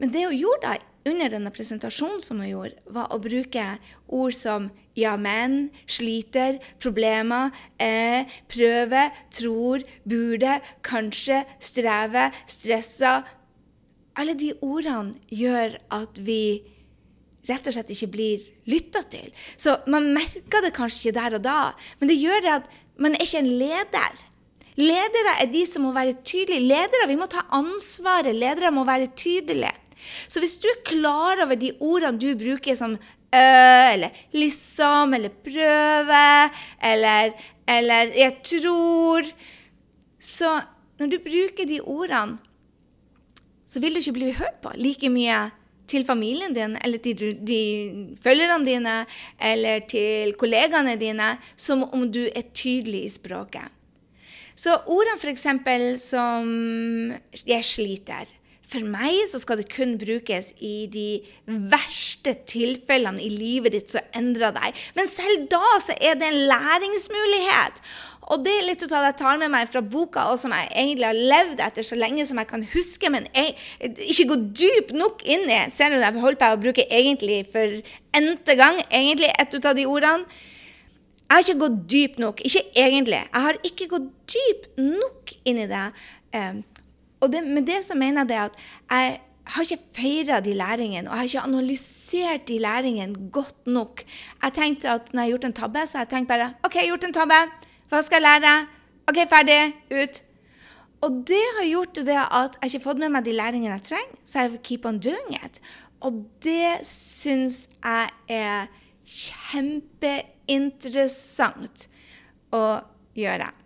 Men 0.00 0.16
det 0.16 0.24
hun 0.26 0.38
gjorde 0.38 0.64
da, 0.64 0.91
under 1.08 1.32
denne 1.32 1.50
presentasjonen 1.54 2.22
som 2.22 2.40
hun 2.42 2.50
gjorde, 2.50 2.78
var 2.94 3.10
å 3.10 3.20
bruke 3.22 3.64
ord 4.12 4.36
som 4.36 4.68
ja, 4.98 5.16
men, 5.16 5.70
sliter, 5.90 6.60
problemer, 6.82 7.50
eh, 7.82 8.28
prøve, 8.52 9.08
tror, 9.34 9.84
burde, 10.08 10.58
kanskje, 10.86 11.42
streve, 11.62 12.28
stressa. 12.46 13.22
Alle 14.18 14.36
de 14.38 14.52
ordene 14.60 15.16
gjør 15.32 15.78
at 15.96 16.20
vi 16.22 16.62
rett 17.48 17.66
og 17.66 17.74
slett 17.74 17.90
ikke 17.90 18.12
blir 18.12 18.44
lytta 18.70 19.02
til. 19.10 19.32
Så 19.58 19.80
man 19.90 20.12
merker 20.14 20.62
det 20.62 20.74
kanskje 20.76 21.08
ikke 21.08 21.18
der 21.18 21.38
og 21.40 21.46
da, 21.46 21.60
men 21.98 22.12
det 22.12 22.20
gjør 22.20 22.44
det 22.44 22.58
at 22.60 22.68
man 23.02 23.16
er 23.16 23.24
ikke 23.24 23.42
en 23.42 23.54
leder. 23.58 24.20
Ledere 24.78 25.34
er 25.42 25.48
de 25.52 25.62
som 25.68 25.84
må 25.84 25.92
være 25.92 26.14
tydelige. 26.24 26.64
Ledere, 26.64 27.08
Vi 27.08 27.16
må 27.20 27.26
ta 27.28 27.42
ansvaret. 27.52 28.32
Ledere 28.32 28.70
må 28.72 28.86
være 28.88 29.10
tydelige. 29.16 29.72
Så 30.28 30.42
hvis 30.42 30.56
du 30.60 30.68
er 30.70 30.82
klar 30.86 31.44
over 31.44 31.58
de 31.58 31.72
ordene 31.80 32.20
du 32.20 32.32
bruker 32.38 32.76
som 32.78 32.96
øh, 32.96 33.86
eller 33.94 34.10
liksom, 34.32 35.14
eller 35.14 35.34
prøve, 35.44 36.50
eller, 36.92 37.32
eller 37.68 38.14
jeg 38.16 38.38
tror 38.44 39.32
Så 40.20 40.60
når 40.98 41.06
du 41.06 41.18
bruker 41.18 41.66
de 41.66 41.80
ordene, 41.80 42.38
så 43.66 43.80
vil 43.80 43.94
du 43.94 43.98
ikke 43.98 44.12
bli 44.12 44.32
hørt 44.36 44.60
på 44.62 44.70
like 44.76 45.08
mye 45.10 45.50
til 45.88 46.06
familien 46.06 46.54
din, 46.54 46.76
eller 46.84 47.00
til 47.02 47.32
de 47.46 47.60
følgerne 48.22 48.66
dine, 48.66 48.96
eller 49.40 49.82
til 49.88 50.34
kollegaene 50.38 50.96
dine, 51.00 51.36
som 51.56 51.82
om 51.84 52.06
du 52.12 52.22
er 52.28 52.44
tydelig 52.54 53.04
i 53.06 53.12
språket. 53.12 53.66
Så 54.54 54.76
ordene 54.86 55.18
f.eks. 55.18 55.46
som 56.00 57.12
'jeg 57.46 57.64
sliter' 57.64 58.41
For 58.62 58.86
meg 58.88 59.26
så 59.28 59.40
skal 59.42 59.58
det 59.60 59.68
kun 59.72 59.96
brukes 60.00 60.52
i 60.64 60.86
de 60.92 61.06
verste 61.46 62.34
tilfellene 62.48 63.20
i 63.20 63.28
livet 63.32 63.74
ditt 63.74 63.92
som 63.92 64.06
endrer 64.16 64.54
deg. 64.56 64.78
Men 64.96 65.10
selv 65.10 65.48
da 65.52 65.74
så 65.82 65.96
er 65.98 66.16
det 66.20 66.30
en 66.30 66.40
læringsmulighet. 66.48 67.82
Og 68.32 68.44
det 68.46 68.52
er 68.54 68.68
litt 68.68 68.84
av 68.86 68.92
det 68.92 69.00
jeg 69.10 69.18
tar 69.18 69.40
med 69.40 69.50
meg 69.52 69.68
fra 69.68 69.82
boka, 69.82 70.28
og 70.30 70.38
som 70.40 70.54
jeg 70.54 70.70
egentlig 70.70 71.08
har 71.08 71.18
levd 71.34 71.60
etter 71.66 71.84
så 71.84 71.98
lenge 71.98 72.24
som 72.28 72.38
jeg 72.40 72.48
kan 72.52 72.62
huske, 72.72 73.10
men 73.12 73.26
jeg, 73.34 73.56
ikke 73.82 74.28
gå 74.30 74.38
dypt 74.62 74.94
nok 74.96 75.24
inn 75.26 75.44
i. 75.50 75.58
Ser 75.74 75.92
du, 75.92 75.98
jeg 76.00 76.22
holder 76.22 76.40
på 76.40 76.52
å 76.54 76.62
bruke 76.62 76.86
egentlig 76.86 77.42
for 77.52 77.82
n-te 78.22 78.56
gang 78.56 78.80
egentlig 78.88 79.32
et 79.34 79.58
av 79.60 79.76
de 79.76 79.88
ordene. 79.90 80.40
Jeg 81.32 81.34
har 81.34 81.46
ikke 81.46 81.62
gått 81.62 81.76
dypt 81.88 82.18
nok. 82.20 82.40
Ikke 82.44 82.60
egentlig. 82.76 83.22
Jeg 83.24 83.44
har 83.46 83.58
ikke 83.64 83.86
gått 83.88 84.08
dypt 84.28 84.66
nok 84.76 85.32
inn 85.48 85.62
i 85.62 85.68
det. 85.70 85.86
Um, 86.36 86.58
og 87.22 87.32
det, 87.32 87.40
med 87.46 87.62
det 87.68 87.84
så 87.86 87.94
mener 87.98 88.20
jeg 88.24 88.30
det 88.32 88.40
at 88.42 88.54
jeg 88.90 89.20
har 89.52 89.62
ikke 89.66 89.84
feira 89.96 90.36
de 90.42 90.52
læringene, 90.54 91.10
og 91.10 91.14
jeg 91.14 91.18
har 91.18 91.24
ikke 91.30 91.40
analysert 91.40 92.48
de 92.48 92.58
læringene 92.62 93.30
godt 93.34 93.66
nok. 93.66 94.04
Jeg 94.42 94.52
tenkte 94.58 94.90
at 94.90 95.14
når 95.14 95.22
jeg 95.22 95.26
har 95.26 95.30
gjort 95.36 95.44
en 95.44 95.52
tabbe, 95.52 95.86
så 95.86 95.98
har 95.98 96.04
jeg 96.04 96.12
tenkt 96.12 96.28
bare 96.28 96.54
OK, 96.62 96.74
jeg 96.74 96.82
har 96.82 96.88
gjort 96.92 97.04
en 97.08 97.16
tabbe. 97.16 97.40
Hva 97.90 98.00
skal 98.02 98.16
jeg 98.16 98.22
lære? 98.28 98.52
OK, 99.10 99.18
ferdig. 99.30 99.62
Ut. 99.90 100.22
Og 101.02 101.10
det 101.28 101.46
har 101.58 101.66
gjort 101.66 101.96
det 101.96 102.22
at 102.22 102.58
jeg 102.60 102.68
ikke 102.68 102.78
har 102.78 102.86
fått 102.86 102.98
med 103.02 103.10
meg 103.14 103.22
de 103.26 103.32
læringene 103.34 103.74
jeg 103.74 103.82
trenger, 103.90 104.16
så 104.24 104.34
jeg 104.38 104.62
keep 104.62 104.82
on 104.86 104.98
doing 105.02 105.30
it. 105.38 105.54
Og 106.02 106.12
det 106.42 106.86
syns 106.86 107.68
jeg 107.82 108.08
er 108.30 108.66
kjempeinteressant. 109.06 111.88
å 112.52 112.84
gjøre. 113.16 113.61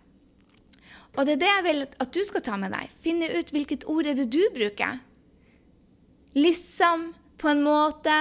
Og 1.17 1.25
det 1.25 1.37
er 1.37 1.41
det 1.41 1.49
jeg 1.49 1.65
vil 1.65 1.79
at 1.87 2.11
du 2.13 2.19
skal 2.27 2.43
ta 2.45 2.57
med 2.61 2.73
deg. 2.75 2.91
Finne 3.01 3.29
ut 3.33 3.53
hvilket 3.53 3.87
ord 3.89 4.09
er 4.09 4.17
det 4.17 4.27
du 4.33 4.43
bruker. 4.53 4.99
Liksom, 6.37 7.09
på 7.41 7.49
en 7.49 7.63
måte. 7.65 8.17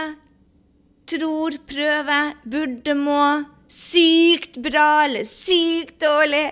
Tror, 1.06 1.58
prøve, 1.68 2.20
burde, 2.48 2.96
må. 2.96 3.26
Sykt 3.68 4.56
bra 4.62 5.04
eller 5.04 5.26
sykt 5.28 5.98
dårlig. 6.02 6.48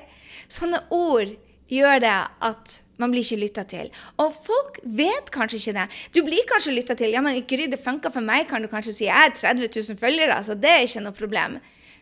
Sånne 0.50 0.82
ord 0.92 1.30
gjør 1.70 2.02
det 2.04 2.16
at 2.44 2.80
man 3.00 3.10
blir 3.10 3.24
ikke 3.24 3.40
lytta 3.40 3.64
til. 3.70 3.88
Og 4.22 4.34
folk 4.44 4.78
vet 4.84 5.30
kanskje 5.34 5.58
ikke 5.60 5.76
det. 5.78 5.86
Du 6.14 6.20
blir 6.26 6.46
kanskje 6.50 6.74
lytta 6.74 6.96
til. 6.98 7.14
Ja, 7.14 7.22
men 7.24 7.40
Gry, 7.48 7.66
det 7.70 7.80
funka 7.82 8.12
for 8.14 8.22
meg, 8.22 8.46
kan 8.50 8.62
du 8.62 8.70
kanskje 8.70 8.94
si. 8.94 9.08
Jeg 9.08 9.16
har 9.16 9.34
30 9.34 9.70
000 9.72 9.98
følgere, 9.98 10.38
så 10.46 10.58
det 10.58 10.70
er 10.70 10.86
ikke 10.86 11.02
noe 11.06 11.16
problem. 11.16 11.58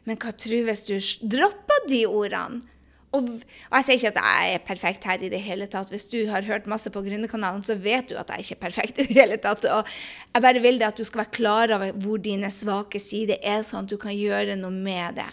Men 0.08 0.18
hva 0.18 0.34
tror 0.34 0.66
hvis 0.66 0.84
du 0.88 0.96
dropper 1.36 1.86
de 1.88 2.04
ordene? 2.10 2.64
Og, 3.12 3.26
og, 3.28 3.74
jeg 3.76 3.84
sier 3.84 3.98
ikke 3.98 4.12
at 4.14 4.20
jeg 4.24 4.54
er 4.56 4.62
perfekt 4.64 5.04
her 5.04 5.20
i 5.20 5.28
det 5.32 5.40
hele 5.44 5.66
tatt. 5.68 5.90
Hvis 5.92 6.08
du 6.08 6.16
har 6.30 6.46
hørt 6.48 6.68
masse 6.70 6.88
på 6.92 7.02
Gründerkanalen, 7.04 7.64
så 7.64 7.76
vet 7.76 8.08
du 8.08 8.16
at 8.16 8.32
jeg 8.32 8.46
ikke 8.46 8.56
er 8.56 8.62
perfekt 8.62 8.98
i 8.98 9.06
det 9.08 9.16
hele 9.18 9.36
tatt. 9.42 9.66
Og 9.68 9.84
jeg 10.32 10.44
bare 10.46 10.64
vil 10.64 10.80
det 10.80 10.88
at 10.88 10.98
du 10.98 11.04
skal 11.04 11.24
være 11.26 11.36
klar 11.36 11.74
over 11.76 11.92
hvor 11.92 12.22
dine 12.24 12.50
svake 12.52 13.00
sider 13.02 13.36
er, 13.42 13.60
sånn 13.68 13.84
at 13.84 13.92
du 13.92 13.98
kan 14.00 14.16
gjøre 14.16 14.56
noe 14.56 14.72
med 14.72 15.20
det. 15.20 15.30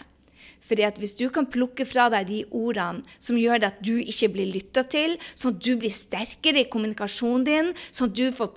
Fordi 0.70 0.84
at 0.86 0.98
Hvis 1.00 1.16
du 1.18 1.26
kan 1.32 1.48
plukke 1.50 1.84
fra 1.88 2.08
deg 2.12 2.28
de 2.28 2.44
ordene 2.54 3.02
som 3.18 3.38
gjør 3.40 3.64
at 3.66 3.80
du 3.82 3.96
ikke 3.98 4.28
blir 4.36 4.52
lytta 4.52 4.84
til, 4.86 5.16
sånn 5.34 5.56
at 5.56 5.64
du 5.64 5.72
blir 5.80 5.90
sterkere 5.90 6.60
i 6.62 6.68
kommunikasjonen 6.70 7.44
din, 7.48 7.72
sånn 7.90 8.12
at 8.12 8.18
du 8.20 8.30
får 8.36 8.52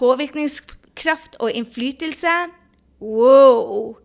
påvirkningskraft 0.00 1.36
og 1.38 1.52
innflytelse 1.52 2.34
Wow! 3.00 4.00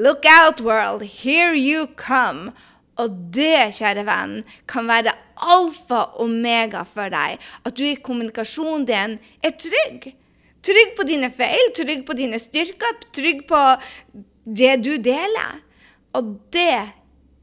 Look 0.00 0.24
out, 0.24 0.62
world! 0.62 1.02
Here 1.02 1.52
you 1.54 1.86
come! 1.96 2.54
Og 2.96 3.12
det, 3.36 3.74
kjære 3.76 4.06
venn, 4.08 4.38
kan 4.64 4.86
være 4.88 5.12
alfa 5.36 5.98
og 6.06 6.22
omega 6.24 6.86
for 6.88 7.12
deg. 7.12 7.36
At 7.68 7.76
du 7.76 7.82
i 7.84 7.98
kommunikasjonen 8.00 8.86
din 8.88 9.18
er 9.44 9.52
trygg. 9.60 10.06
Trygg 10.64 10.94
på 10.96 11.04
dine 11.04 11.28
feil, 11.36 11.68
trygg 11.76 12.06
på 12.08 12.16
dine 12.16 12.40
styrker, 12.40 12.96
trygg 13.12 13.44
på 13.50 13.60
det 14.48 14.78
du 14.86 14.94
deler. 15.04 15.60
Og 16.16 16.32
det 16.56 16.80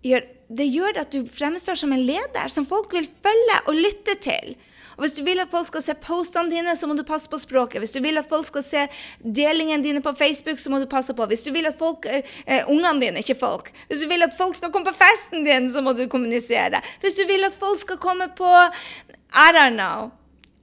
gjør, 0.10 0.26
det 0.50 0.70
gjør 0.74 1.02
at 1.04 1.14
du 1.14 1.30
fremstår 1.30 1.78
som 1.78 1.94
en 1.94 2.08
leder 2.10 2.50
som 2.50 2.66
folk 2.66 2.90
vil 2.98 3.06
følge 3.06 3.60
og 3.68 3.78
lytte 3.86 4.18
til. 4.32 4.58
Og 4.98 5.06
Hvis 5.06 5.16
du 5.18 5.24
vil 5.24 5.40
at 5.40 5.52
folk 5.54 5.68
skal 5.70 5.84
se 5.86 5.96
postene 6.02 6.50
dine, 6.50 6.74
så 6.76 6.90
må 6.90 6.96
du 6.98 7.04
passe 7.06 7.30
på 7.30 7.38
språket. 7.38 7.80
Hvis 7.84 7.94
du 7.94 8.00
vil 8.02 8.18
at 8.18 8.30
folk 8.30 8.48
skal 8.50 8.66
se 8.66 8.86
delingene 9.22 9.84
dine 9.86 10.02
på 10.02 10.14
Facebook, 10.18 10.60
så 10.60 10.74
må 10.74 10.82
du 10.82 10.88
passe 10.90 11.14
på. 11.14 11.28
Hvis 11.30 11.46
du 11.46 11.52
vil 11.54 11.70
at 11.70 11.78
folk, 11.78 12.06
eh, 12.06 12.26
eh, 12.46 12.66
ungene 12.66 13.02
dine, 13.02 13.22
ikke 13.22 13.38
folk 13.38 13.72
Hvis 13.88 14.02
du 14.02 14.08
vil 14.10 14.24
at 14.24 14.34
folk 14.38 14.56
skal 14.56 14.72
komme 14.72 14.90
på 14.90 14.98
festen 14.98 15.46
din, 15.46 15.70
så 15.70 15.82
må 15.82 15.94
du 15.94 16.08
kommunisere. 16.08 16.82
Hvis 17.02 17.16
du 17.16 17.26
vil 17.30 17.46
at 17.46 17.54
folk 17.54 17.80
skal 17.80 17.98
komme 17.98 18.28
på 18.36 18.48
I 18.48 19.50
don't 19.54 19.78
know, 19.78 20.12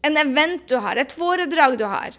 en 0.03 0.17
event 0.17 0.69
du 0.69 0.77
har, 0.79 0.97
et 0.97 1.13
foredrag 1.13 1.79
du 1.79 1.87
har 1.87 2.19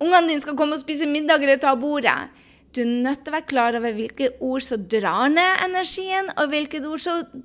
Ungene 0.00 0.28
dine 0.28 0.42
skal 0.42 0.56
komme 0.56 0.74
og 0.74 0.82
spise 0.82 1.06
middag 1.06 1.42
eller 1.42 1.56
ta 1.62 1.74
bordet 1.78 2.28
du 2.74 2.82
er 2.82 2.90
nødt 2.90 3.22
til 3.22 3.30
å 3.30 3.36
være 3.36 3.46
klar 3.50 3.76
over 3.78 3.94
hvilke 3.94 4.32
ord 4.42 4.64
som 4.66 4.82
drar 4.90 5.30
ned 5.30 5.62
energien, 5.62 6.30
og 6.34 6.50
hvilke 6.50 6.80
ord 6.82 7.02
som 7.04 7.44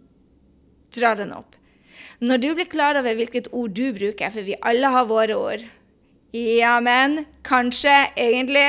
drar 0.95 1.19
den 1.19 1.35
opp. 1.35 1.58
Når 2.19 2.41
du 2.43 2.47
blir 2.57 2.69
klar 2.69 2.99
over 2.99 3.17
hvilket 3.17 3.49
ord 3.55 3.75
du 3.75 3.89
bruker, 3.95 4.31
for 4.33 4.45
vi 4.47 4.57
alle 4.61 4.91
har 4.93 5.09
våre 5.09 5.37
ord 5.39 5.67
Ja, 6.35 6.75
men 6.83 7.23
kanskje, 7.47 7.93
egentlig 8.19 8.65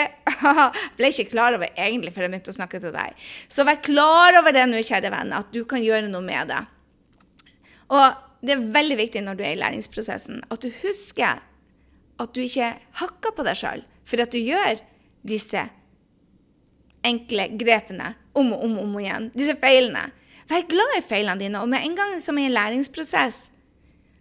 Ble 0.96 1.10
ikke 1.12 1.28
klar 1.32 1.58
over 1.58 1.68
egentlig 1.74 2.14
før 2.14 2.24
jeg 2.24 2.32
begynte 2.32 2.54
å 2.54 2.56
snakke 2.56 2.80
til 2.80 2.94
deg. 2.94 3.18
Så 3.52 3.66
vær 3.68 3.82
klar 3.84 4.38
over 4.40 4.56
det 4.56 4.64
nå, 4.70 4.80
kjære 4.86 5.12
venn, 5.12 5.34
at 5.36 5.50
du 5.52 5.62
kan 5.68 5.82
gjøre 5.84 6.08
noe 6.08 6.24
med 6.24 6.48
det. 6.54 6.62
Og 7.90 8.06
det 8.40 8.54
er 8.54 8.68
veldig 8.78 8.96
viktig 9.02 9.22
når 9.26 9.36
du 9.36 9.44
er 9.44 9.54
i 9.54 9.60
læringsprosessen, 9.60 10.40
at 10.48 10.64
du 10.64 10.70
husker 10.80 11.42
at 12.20 12.32
du 12.36 12.40
ikke 12.44 12.72
hakker 13.00 13.36
på 13.36 13.44
deg 13.46 13.58
sjøl 13.60 13.84
for 14.08 14.22
at 14.22 14.32
du 14.32 14.40
gjør 14.40 14.80
disse 15.26 15.66
enkle 17.06 17.46
grepene 17.60 18.14
om 18.36 18.52
og 18.54 18.64
om, 18.66 18.78
om 18.84 18.96
igjen. 19.00 19.30
Disse 19.36 19.56
feilene. 19.60 20.10
Vær 20.50 20.66
glad 20.66 20.96
i 20.98 21.02
feilene 21.06 21.38
dine. 21.38 21.60
Og 21.62 21.70
med 21.70 21.84
en 21.86 21.96
gang 21.98 22.16
som 22.22 22.38
i 22.38 22.48
en 22.48 22.56
læringsprosess, 22.56 23.50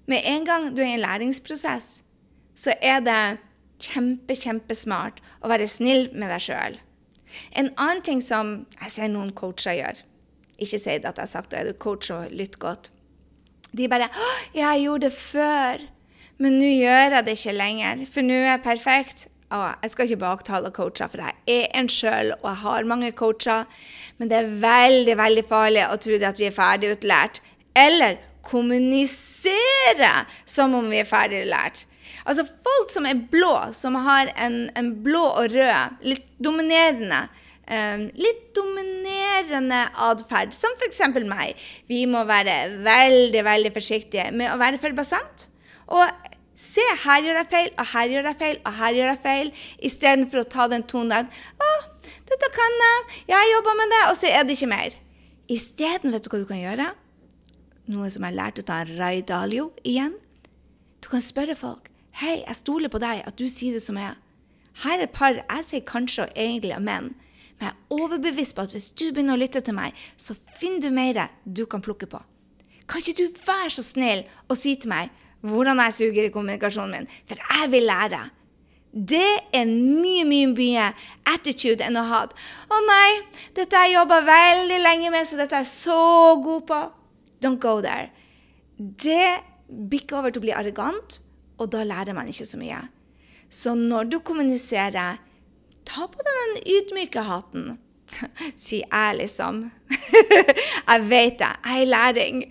med 0.10 0.26
en 0.26 0.46
gang 0.46 0.70
du 0.76 0.82
er 0.82 0.92
i 0.92 0.98
en 0.98 1.06
læringsprosess, 1.06 2.04
så 2.56 2.74
er 2.82 3.00
det 3.06 3.40
kjempe, 3.82 4.36
kjempesmart 4.36 5.22
å 5.42 5.50
være 5.50 5.68
snill 5.70 6.10
med 6.14 6.30
deg 6.34 6.44
sjøl. 6.44 6.78
En 7.58 7.72
annen 7.78 8.04
ting 8.06 8.22
som 8.26 8.66
jeg 8.82 8.94
ser 8.94 9.12
noen 9.14 9.30
coacher 9.38 9.76
gjør 9.78 10.00
Ikke 10.58 10.80
si 10.82 10.90
at 10.90 11.06
jeg 11.06 11.14
har 11.14 11.30
sagt 11.30 11.52
det, 11.52 11.60
er 11.60 11.70
du 11.70 11.78
coach 11.78 12.10
og 12.12 12.34
lytt 12.36 12.58
godt. 12.60 12.90
De 13.72 13.88
bare 13.88 14.10
'Jeg 14.54 14.82
gjorde 14.82 15.06
det 15.06 15.14
før, 15.14 15.78
men 16.38 16.58
nå 16.60 16.66
gjør 16.66 17.14
jeg 17.14 17.26
det 17.26 17.38
ikke 17.38 17.54
lenger, 17.54 18.06
for 18.06 18.22
nå 18.22 18.34
er 18.34 18.58
jeg 18.58 18.64
perfekt.' 18.64 19.28
Ah, 19.50 19.76
jeg 19.84 19.94
skal 19.94 20.08
ikke 20.08 20.24
baktale 20.24 20.72
coacher, 20.76 21.10
for 21.12 21.24
jeg 21.24 21.36
er 21.48 21.68
en 21.80 21.90
sjøl, 21.92 22.34
og 22.40 22.48
jeg 22.52 22.62
har 22.64 22.90
mange 22.90 23.12
coacher. 23.12 23.68
Men 24.18 24.32
det 24.32 24.40
er 24.40 24.56
veldig 24.64 25.18
veldig 25.20 25.46
farlig 25.50 25.86
å 25.88 26.00
tro 26.02 26.18
at 26.30 26.42
vi 26.42 26.50
er 26.50 26.56
ferdig 26.56 26.94
utlært. 26.96 27.42
Eller 27.78 28.20
kommunisere 28.46 30.14
som 30.50 30.74
om 30.78 30.90
vi 30.92 31.02
er 31.02 31.10
ferdig 31.10 31.46
lært. 31.50 31.86
Altså 32.26 32.46
folk 32.46 32.90
som 32.92 33.06
er 33.08 33.20
blå, 33.32 33.54
som 33.74 33.96
har 34.06 34.32
en, 34.38 34.66
en 34.78 34.90
blå 35.04 35.24
og 35.30 35.54
rød, 35.54 36.02
litt 36.06 36.26
dominerende 36.42 37.28
um, 37.70 38.08
litt 38.18 38.50
dominerende 38.58 39.84
atferd, 40.10 40.54
som 40.58 40.74
f.eks. 40.78 41.04
meg. 41.30 41.60
Vi 41.90 42.04
må 42.10 42.26
være 42.30 42.82
veldig 42.86 43.46
veldig 43.46 43.74
forsiktige 43.76 44.30
med 44.36 44.52
å 44.54 44.60
være 44.62 44.82
for 44.82 44.98
basant. 44.98 45.48
Og 45.90 46.29
Se, 46.60 46.84
her 47.06 47.22
gjør 47.24 47.38
jeg 47.40 47.48
feil, 47.54 47.70
og 47.80 47.86
her 47.94 48.10
gjør 48.12 48.26
jeg 48.28 48.38
feil, 48.40 48.58
og 48.68 48.74
her 48.76 48.96
gjør 48.98 49.10
jeg 49.14 49.20
feil. 49.24 49.52
Istedenfor 49.90 50.42
å 50.42 50.50
ta 50.52 50.66
den 50.68 50.84
tonen. 50.84 51.30
'Å, 51.32 51.70
dette 52.28 52.50
kan 52.56 52.82
jeg. 52.84 53.06
Jeg 53.32 53.52
jobber 53.54 53.78
med 53.80 53.94
det.' 53.96 54.08
Og 54.10 54.18
så 54.20 54.28
er 54.28 54.44
det 54.44 54.58
ikke 54.58 54.74
mer. 54.74 54.98
Isteden, 55.48 56.12
vet 56.12 56.26
du 56.26 56.30
hva 56.30 56.42
du 56.42 56.50
kan 56.50 56.60
gjøre? 56.60 56.90
Noe 57.90 58.10
som 58.12 58.28
jeg 58.28 58.36
lærte 58.36 58.66
av 58.76 58.92
Ray 59.00 59.22
Dalio 59.24 59.72
igjen. 59.88 60.18
Du 61.00 61.08
kan 61.08 61.24
spørre 61.24 61.56
folk. 61.56 61.88
'Hei, 62.20 62.44
jeg 62.44 62.56
stoler 62.56 62.92
på 62.92 63.00
deg, 63.00 63.24
at 63.26 63.40
du 63.40 63.48
sier 63.48 63.74
det 63.74 63.84
som 63.86 63.98
er.' 63.98 64.20
Her 64.84 65.00
er 65.00 65.04
et 65.08 65.16
par 65.16 65.40
jeg 65.40 65.64
sier 65.64 65.82
kanskje 65.82 66.28
og 66.28 66.36
egentlig 66.36 66.76
menn, 66.80 67.16
Men 67.60 67.68
jeg 67.68 67.72
er 67.72 68.04
overbevist 68.04 68.56
på 68.56 68.62
at 68.62 68.72
hvis 68.72 68.92
du 68.92 69.12
begynner 69.12 69.36
å 69.36 69.40
lytte 69.40 69.60
til 69.60 69.74
meg, 69.76 69.94
så 70.16 70.36
finner 70.60 70.80
du 70.80 70.92
mer 70.92 71.30
du 71.44 71.66
kan 71.66 71.82
plukke 71.82 72.08
på. 72.08 72.22
Kan 72.88 73.02
ikke 73.02 73.18
du 73.18 73.28
være 73.46 73.70
så 73.70 73.84
snill 73.84 74.24
og 74.48 74.56
si 74.58 74.76
til 74.76 74.90
meg 74.90 75.10
hvordan 75.42 75.80
jeg 75.86 75.96
suger 75.96 76.28
i 76.28 76.34
kommunikasjonen 76.34 76.92
min, 76.92 77.10
for 77.28 77.40
jeg 77.40 77.72
vil 77.72 77.88
lære. 77.90 78.22
Det 78.90 79.54
er 79.54 79.70
mye, 79.70 80.24
mye 80.26 80.48
mye 80.50 80.86
attitude 81.30 81.86
enn 81.86 81.98
å 82.00 82.08
ha 82.10 82.24
'Å 82.26 82.80
nei, 82.88 83.22
dette 83.54 83.76
har 83.78 83.86
jeg 83.86 84.00
jobba 84.00 84.22
veldig 84.26 84.80
lenge 84.82 85.12
med, 85.12 85.28
så 85.28 85.38
dette 85.38 85.56
er 85.56 85.64
jeg 85.64 85.74
så 85.74 86.42
god 86.44 86.66
på.' 86.68 86.92
Don't 87.42 87.60
go 87.60 87.80
there. 87.82 88.10
Det 88.78 89.44
bikker 89.70 90.18
over 90.18 90.32
til 90.32 90.42
å 90.42 90.48
bli 90.48 90.52
arrogant, 90.52 91.22
og 91.60 91.70
da 91.72 91.84
lærer 91.84 92.14
man 92.14 92.28
ikke 92.28 92.46
så 92.46 92.58
mye. 92.58 92.90
Så 93.50 93.76
når 93.76 94.10
du 94.10 94.20
kommuniserer, 94.20 95.20
ta 95.86 96.08
på 96.08 96.26
deg 96.26 96.40
den 96.42 96.64
ydmyke 96.76 97.22
hatten. 97.22 97.78
Si 98.58 98.82
jeg, 98.82 99.16
liksom. 99.18 99.72
jeg 100.90 101.10
vet 101.10 101.40
det. 101.40 101.52
Jeg 101.66 101.76
er 101.76 101.82
i 101.82 101.86
læring. 101.86 102.44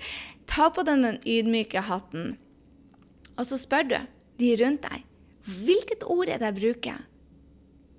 Ta 0.46 0.68
på 0.70 0.84
deg 0.86 1.02
den 1.02 1.18
ydmyke 1.26 1.82
hatten. 1.82 2.36
Og 3.38 3.46
så 3.46 3.58
spør 3.60 3.86
du 3.88 3.98
de 4.38 4.54
rundt 4.62 4.84
deg 4.86 5.04
hvilket 5.48 6.02
ord 6.04 6.28
er 6.28 6.40
det 6.40 6.50
jeg 6.50 6.58
bruker 6.58 7.04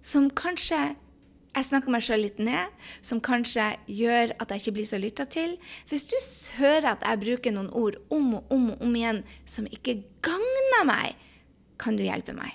som 0.05 0.27
kanskje 0.29 0.77
jeg 1.49 1.65
snakker 1.65 1.91
meg 1.91 2.03
sjøl 2.05 2.21
litt 2.23 2.37
ned, 2.39 2.69
som 3.01 3.19
kanskje 3.25 3.71
gjør 3.89 4.35
at 4.37 4.51
jeg 4.53 4.61
ikke 4.61 4.73
blir 4.77 4.87
så 4.87 4.99
lytta 5.01 5.25
til. 5.33 5.55
Hvis 5.89 6.05
du 6.11 6.15
hører 6.59 6.91
at 6.93 7.03
jeg 7.03 7.21
bruker 7.23 7.55
noen 7.55 7.71
ord 7.73 7.97
om 8.13 8.35
og 8.37 8.53
om 8.53 8.69
og 8.75 8.85
om 8.85 8.95
igjen 8.95 9.23
som 9.49 9.67
ikke 9.67 9.97
gagner 10.25 10.85
meg, 10.87 11.17
kan 11.81 11.97
du 11.97 12.05
hjelpe 12.05 12.35
meg. 12.37 12.53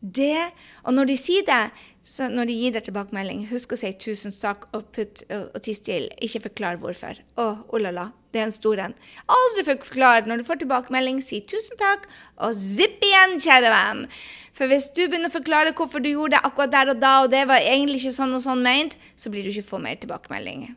Det, 0.00 0.48
og 0.88 0.96
når 0.96 1.10
de 1.10 1.16
sier 1.20 1.44
det, 1.44 1.62
så 2.02 2.30
når 2.32 2.48
de 2.48 2.56
gir 2.56 2.72
deg 2.74 2.86
tilbakemelding, 2.86 3.42
husk 3.50 3.74
å 3.74 3.78
si 3.78 3.90
'tusen 3.92 4.32
takk' 4.32 4.66
og, 4.72 4.86
putt, 4.94 5.22
og, 5.28 5.50
og 5.54 5.62
ti 5.62 5.74
stille. 5.76 6.08
Ikke 6.24 6.40
forklar 6.48 6.80
hvorfor. 6.80 7.20
Å, 7.36 7.46
oh 7.68 7.80
la 7.82 7.92
la, 7.92 8.06
det 8.32 8.40
er 8.40 8.48
en 8.48 8.54
stor 8.54 8.80
en. 8.80 8.94
Aldri 9.28 9.66
forklar. 9.68 10.26
Når 10.26 10.40
du 10.40 10.48
får 10.48 10.62
tilbakemelding, 10.62 11.20
si 11.22 11.42
'tusen 11.44 11.76
takk' 11.80 12.08
og 12.40 12.56
zipp 12.56 13.04
igjen, 13.04 13.36
kjære 13.44 13.74
venn. 13.74 14.06
For 14.56 14.70
hvis 14.70 14.90
du 14.96 15.04
begynner 15.06 15.30
å 15.30 15.36
forklare 15.36 15.76
hvorfor 15.76 16.02
du 16.02 16.10
gjorde 16.10 16.38
det 16.38 16.44
akkurat 16.44 16.72
der 16.72 16.94
og 16.94 17.00
da, 17.00 17.12
og 17.24 17.30
det 17.32 17.46
var 17.48 17.60
egentlig 17.60 18.00
ikke 18.00 18.16
sånn 18.16 18.34
og 18.36 18.42
sånn 18.44 18.64
meint, 18.64 18.96
så 19.16 19.32
blir 19.32 19.44
du 19.44 19.52
ikke 19.52 19.70
få 19.70 19.80
mer 19.84 20.00
tilbakemelding. 20.00 20.70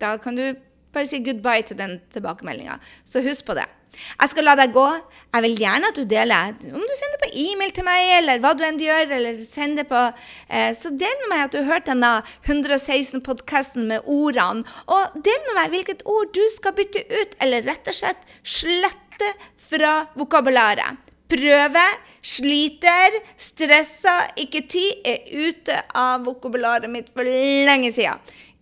Da 0.00 0.16
kan 0.22 0.36
du 0.36 0.52
bare 0.92 1.08
si 1.08 1.20
goodbye 1.24 1.64
til 1.64 1.80
den 1.80 1.98
tilbakemeldinga. 2.14 2.78
Så 3.04 3.24
husk 3.24 3.48
på 3.48 3.56
det. 3.58 3.66
Jeg 3.94 4.32
skal 4.32 4.46
la 4.46 4.54
deg 4.58 4.74
gå. 4.74 4.86
Jeg 5.34 5.44
vil 5.44 5.56
gjerne 5.60 5.90
at 5.90 5.98
du 5.98 6.04
deler. 6.08 6.54
Om 6.72 6.84
du 6.88 6.94
sender 6.96 7.20
på 7.22 7.30
e-mail 7.44 7.72
til 7.76 7.86
meg, 7.86 8.12
eller 8.18 8.40
hva 8.42 8.54
du 8.56 8.64
enn 8.64 8.80
gjør, 8.80 9.12
eller 9.18 9.40
sender 9.44 9.88
på 9.88 10.04
eh, 10.48 10.70
Så 10.76 10.92
del 10.96 11.18
med 11.24 11.32
meg 11.32 11.44
at 11.46 11.54
du 11.54 11.60
har 11.60 11.68
hørt 11.74 11.90
denne 11.90 12.12
116-podkasten 12.46 13.88
med 13.90 14.08
ordene. 14.08 14.64
Og 14.86 15.18
del 15.24 15.42
med 15.50 15.58
meg 15.60 15.74
hvilket 15.74 16.06
ord 16.08 16.32
du 16.36 16.44
skal 16.54 16.76
bytte 16.78 17.04
ut, 17.12 17.36
eller 17.44 17.66
rett 17.68 17.92
og 17.92 18.00
slett 18.00 18.38
slette 18.46 19.34
fra 19.68 20.00
vokabularet. 20.16 21.04
Prøve, 21.28 21.84
sliter, 22.24 23.18
stressa, 23.36 24.14
ikke 24.40 24.62
tid, 24.64 25.02
er 25.04 25.26
ute 25.28 25.76
av 25.92 26.24
vokabularet 26.24 26.88
mitt 26.88 27.10
for 27.12 27.28
lenge 27.68 27.92
siden. 27.92 28.16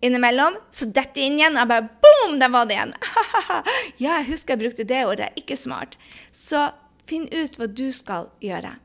Innimellom 0.05 0.59
så 0.71 0.85
detter 0.93 1.23
inn 1.25 1.39
igjen, 1.39 1.55
og 1.57 1.63
jeg 1.63 1.71
bare 1.71 1.87
boom, 2.05 2.35
der 2.41 2.51
var 2.53 2.67
det 2.69 2.75
igjen. 2.77 2.91
ja, 4.03 4.19
jeg 4.19 4.27
husker 4.31 4.53
jeg 4.53 4.63
brukte 4.65 4.85
det 4.89 5.05
ordet. 5.09 5.31
Ikke 5.39 5.57
smart. 5.57 5.97
Så 6.31 6.67
finn 7.09 7.25
ut 7.33 7.57
hva 7.57 7.69
du 7.71 7.87
skal 7.95 8.29
gjøre. 8.43 8.75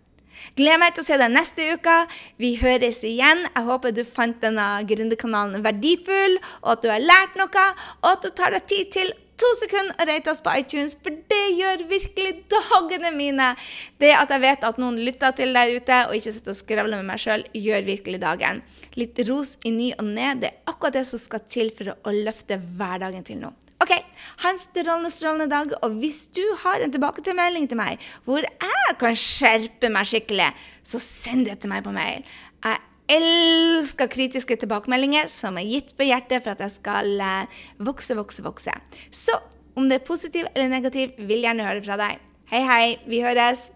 Gleder 0.57 0.81
meg 0.81 0.95
til 0.95 1.05
å 1.05 1.07
se 1.07 1.19
deg 1.21 1.35
neste 1.35 1.67
uke. 1.77 1.97
Vi 2.41 2.55
høres 2.63 3.03
igjen. 3.07 3.45
Jeg 3.45 3.67
håper 3.69 3.95
du 3.95 4.03
fant 4.09 4.41
denne 4.43 4.69
gründerkanalen 4.89 5.65
verdifull, 5.65 6.39
og 6.65 6.77
at 6.77 6.85
du 6.85 6.89
har 6.93 7.05
lært 7.05 7.37
noe, 7.39 7.67
og 8.01 8.09
at 8.15 8.25
du 8.25 8.33
tar 8.33 8.57
deg 8.57 8.67
tid 8.73 8.93
til 8.97 9.13
to 9.43 9.51
sekunder 9.59 9.97
og 9.99 10.11
rate 10.11 10.33
oss 10.33 10.43
på 10.45 10.55
iTunes, 10.61 10.95
for 11.03 11.15
det 11.33 11.43
gjør 11.59 11.87
virkelig 11.91 12.35
dagene 12.53 13.11
mine. 13.17 13.49
Det 14.03 14.13
at 14.17 14.31
jeg 14.33 14.45
vet 14.45 14.67
at 14.69 14.79
noen 14.81 15.01
lytter 15.03 15.35
til 15.39 15.57
der 15.57 15.75
ute, 15.75 15.99
og 16.09 16.15
ikke 16.19 16.35
sitter 16.37 16.55
og 16.55 16.61
skravler 16.61 17.03
med 17.03 17.11
meg 17.11 17.23
sjøl, 17.23 17.45
gjør 17.57 17.89
virkelig 17.89 18.23
dagen. 18.23 18.63
Litt 18.99 19.19
ros 19.29 19.57
i 19.67 19.75
ny 19.75 19.91
og 19.99 20.07
ne, 20.13 20.31
det 20.43 20.53
er 20.53 20.73
akkurat 20.73 21.01
det 21.01 21.07
som 21.09 21.21
skal 21.21 21.43
til 21.49 21.73
for 21.75 21.95
å 21.95 22.15
løfte 22.15 22.61
hverdagen 22.79 23.27
til 23.27 23.43
noe. 23.43 23.57
OK, 23.83 23.97
ha 24.45 24.51
en 24.53 24.61
strålende, 24.63 25.11
strålende 25.11 25.49
dag. 25.51 25.73
Og 25.83 25.99
hvis 25.99 26.25
du 26.31 26.43
har 26.63 26.85
en 26.85 26.93
tilbakemelding 26.95 27.67
til 27.71 27.81
meg 27.81 28.03
hvor 28.29 28.45
jeg 28.47 28.97
kan 29.01 29.19
skjerpe 29.19 29.91
meg 29.91 30.07
skikkelig, 30.07 30.53
så 30.87 31.03
send 31.03 31.49
det 31.49 31.59
til 31.63 31.73
meg 31.73 31.83
på 31.83 31.95
mail. 31.95 32.23
Jeg 32.63 32.79
elsker 33.13 34.11
kritiske 34.13 34.57
tilbakemeldinger 34.63 35.29
som 35.33 35.59
er 35.61 35.69
gitt 35.69 35.93
på 35.99 36.07
hjertet 36.09 36.45
for 36.45 36.55
at 36.55 36.65
jeg 36.65 36.77
skal 36.79 37.13
eh, 37.21 37.61
vokse, 37.83 38.17
vokse, 38.19 38.45
vokse. 38.47 38.75
Så 39.11 39.37
om 39.77 39.89
det 39.89 40.01
er 40.01 40.07
positiv 40.07 40.49
eller 40.55 40.73
negativ, 40.73 41.15
vil 41.19 41.41
jeg 41.41 41.51
gjerne 41.51 41.69
høre 41.69 41.85
fra 41.85 42.01
deg. 42.01 42.27
Hei, 42.53 42.65
hei, 42.69 42.85
vi 43.09 43.23
høres. 43.25 43.71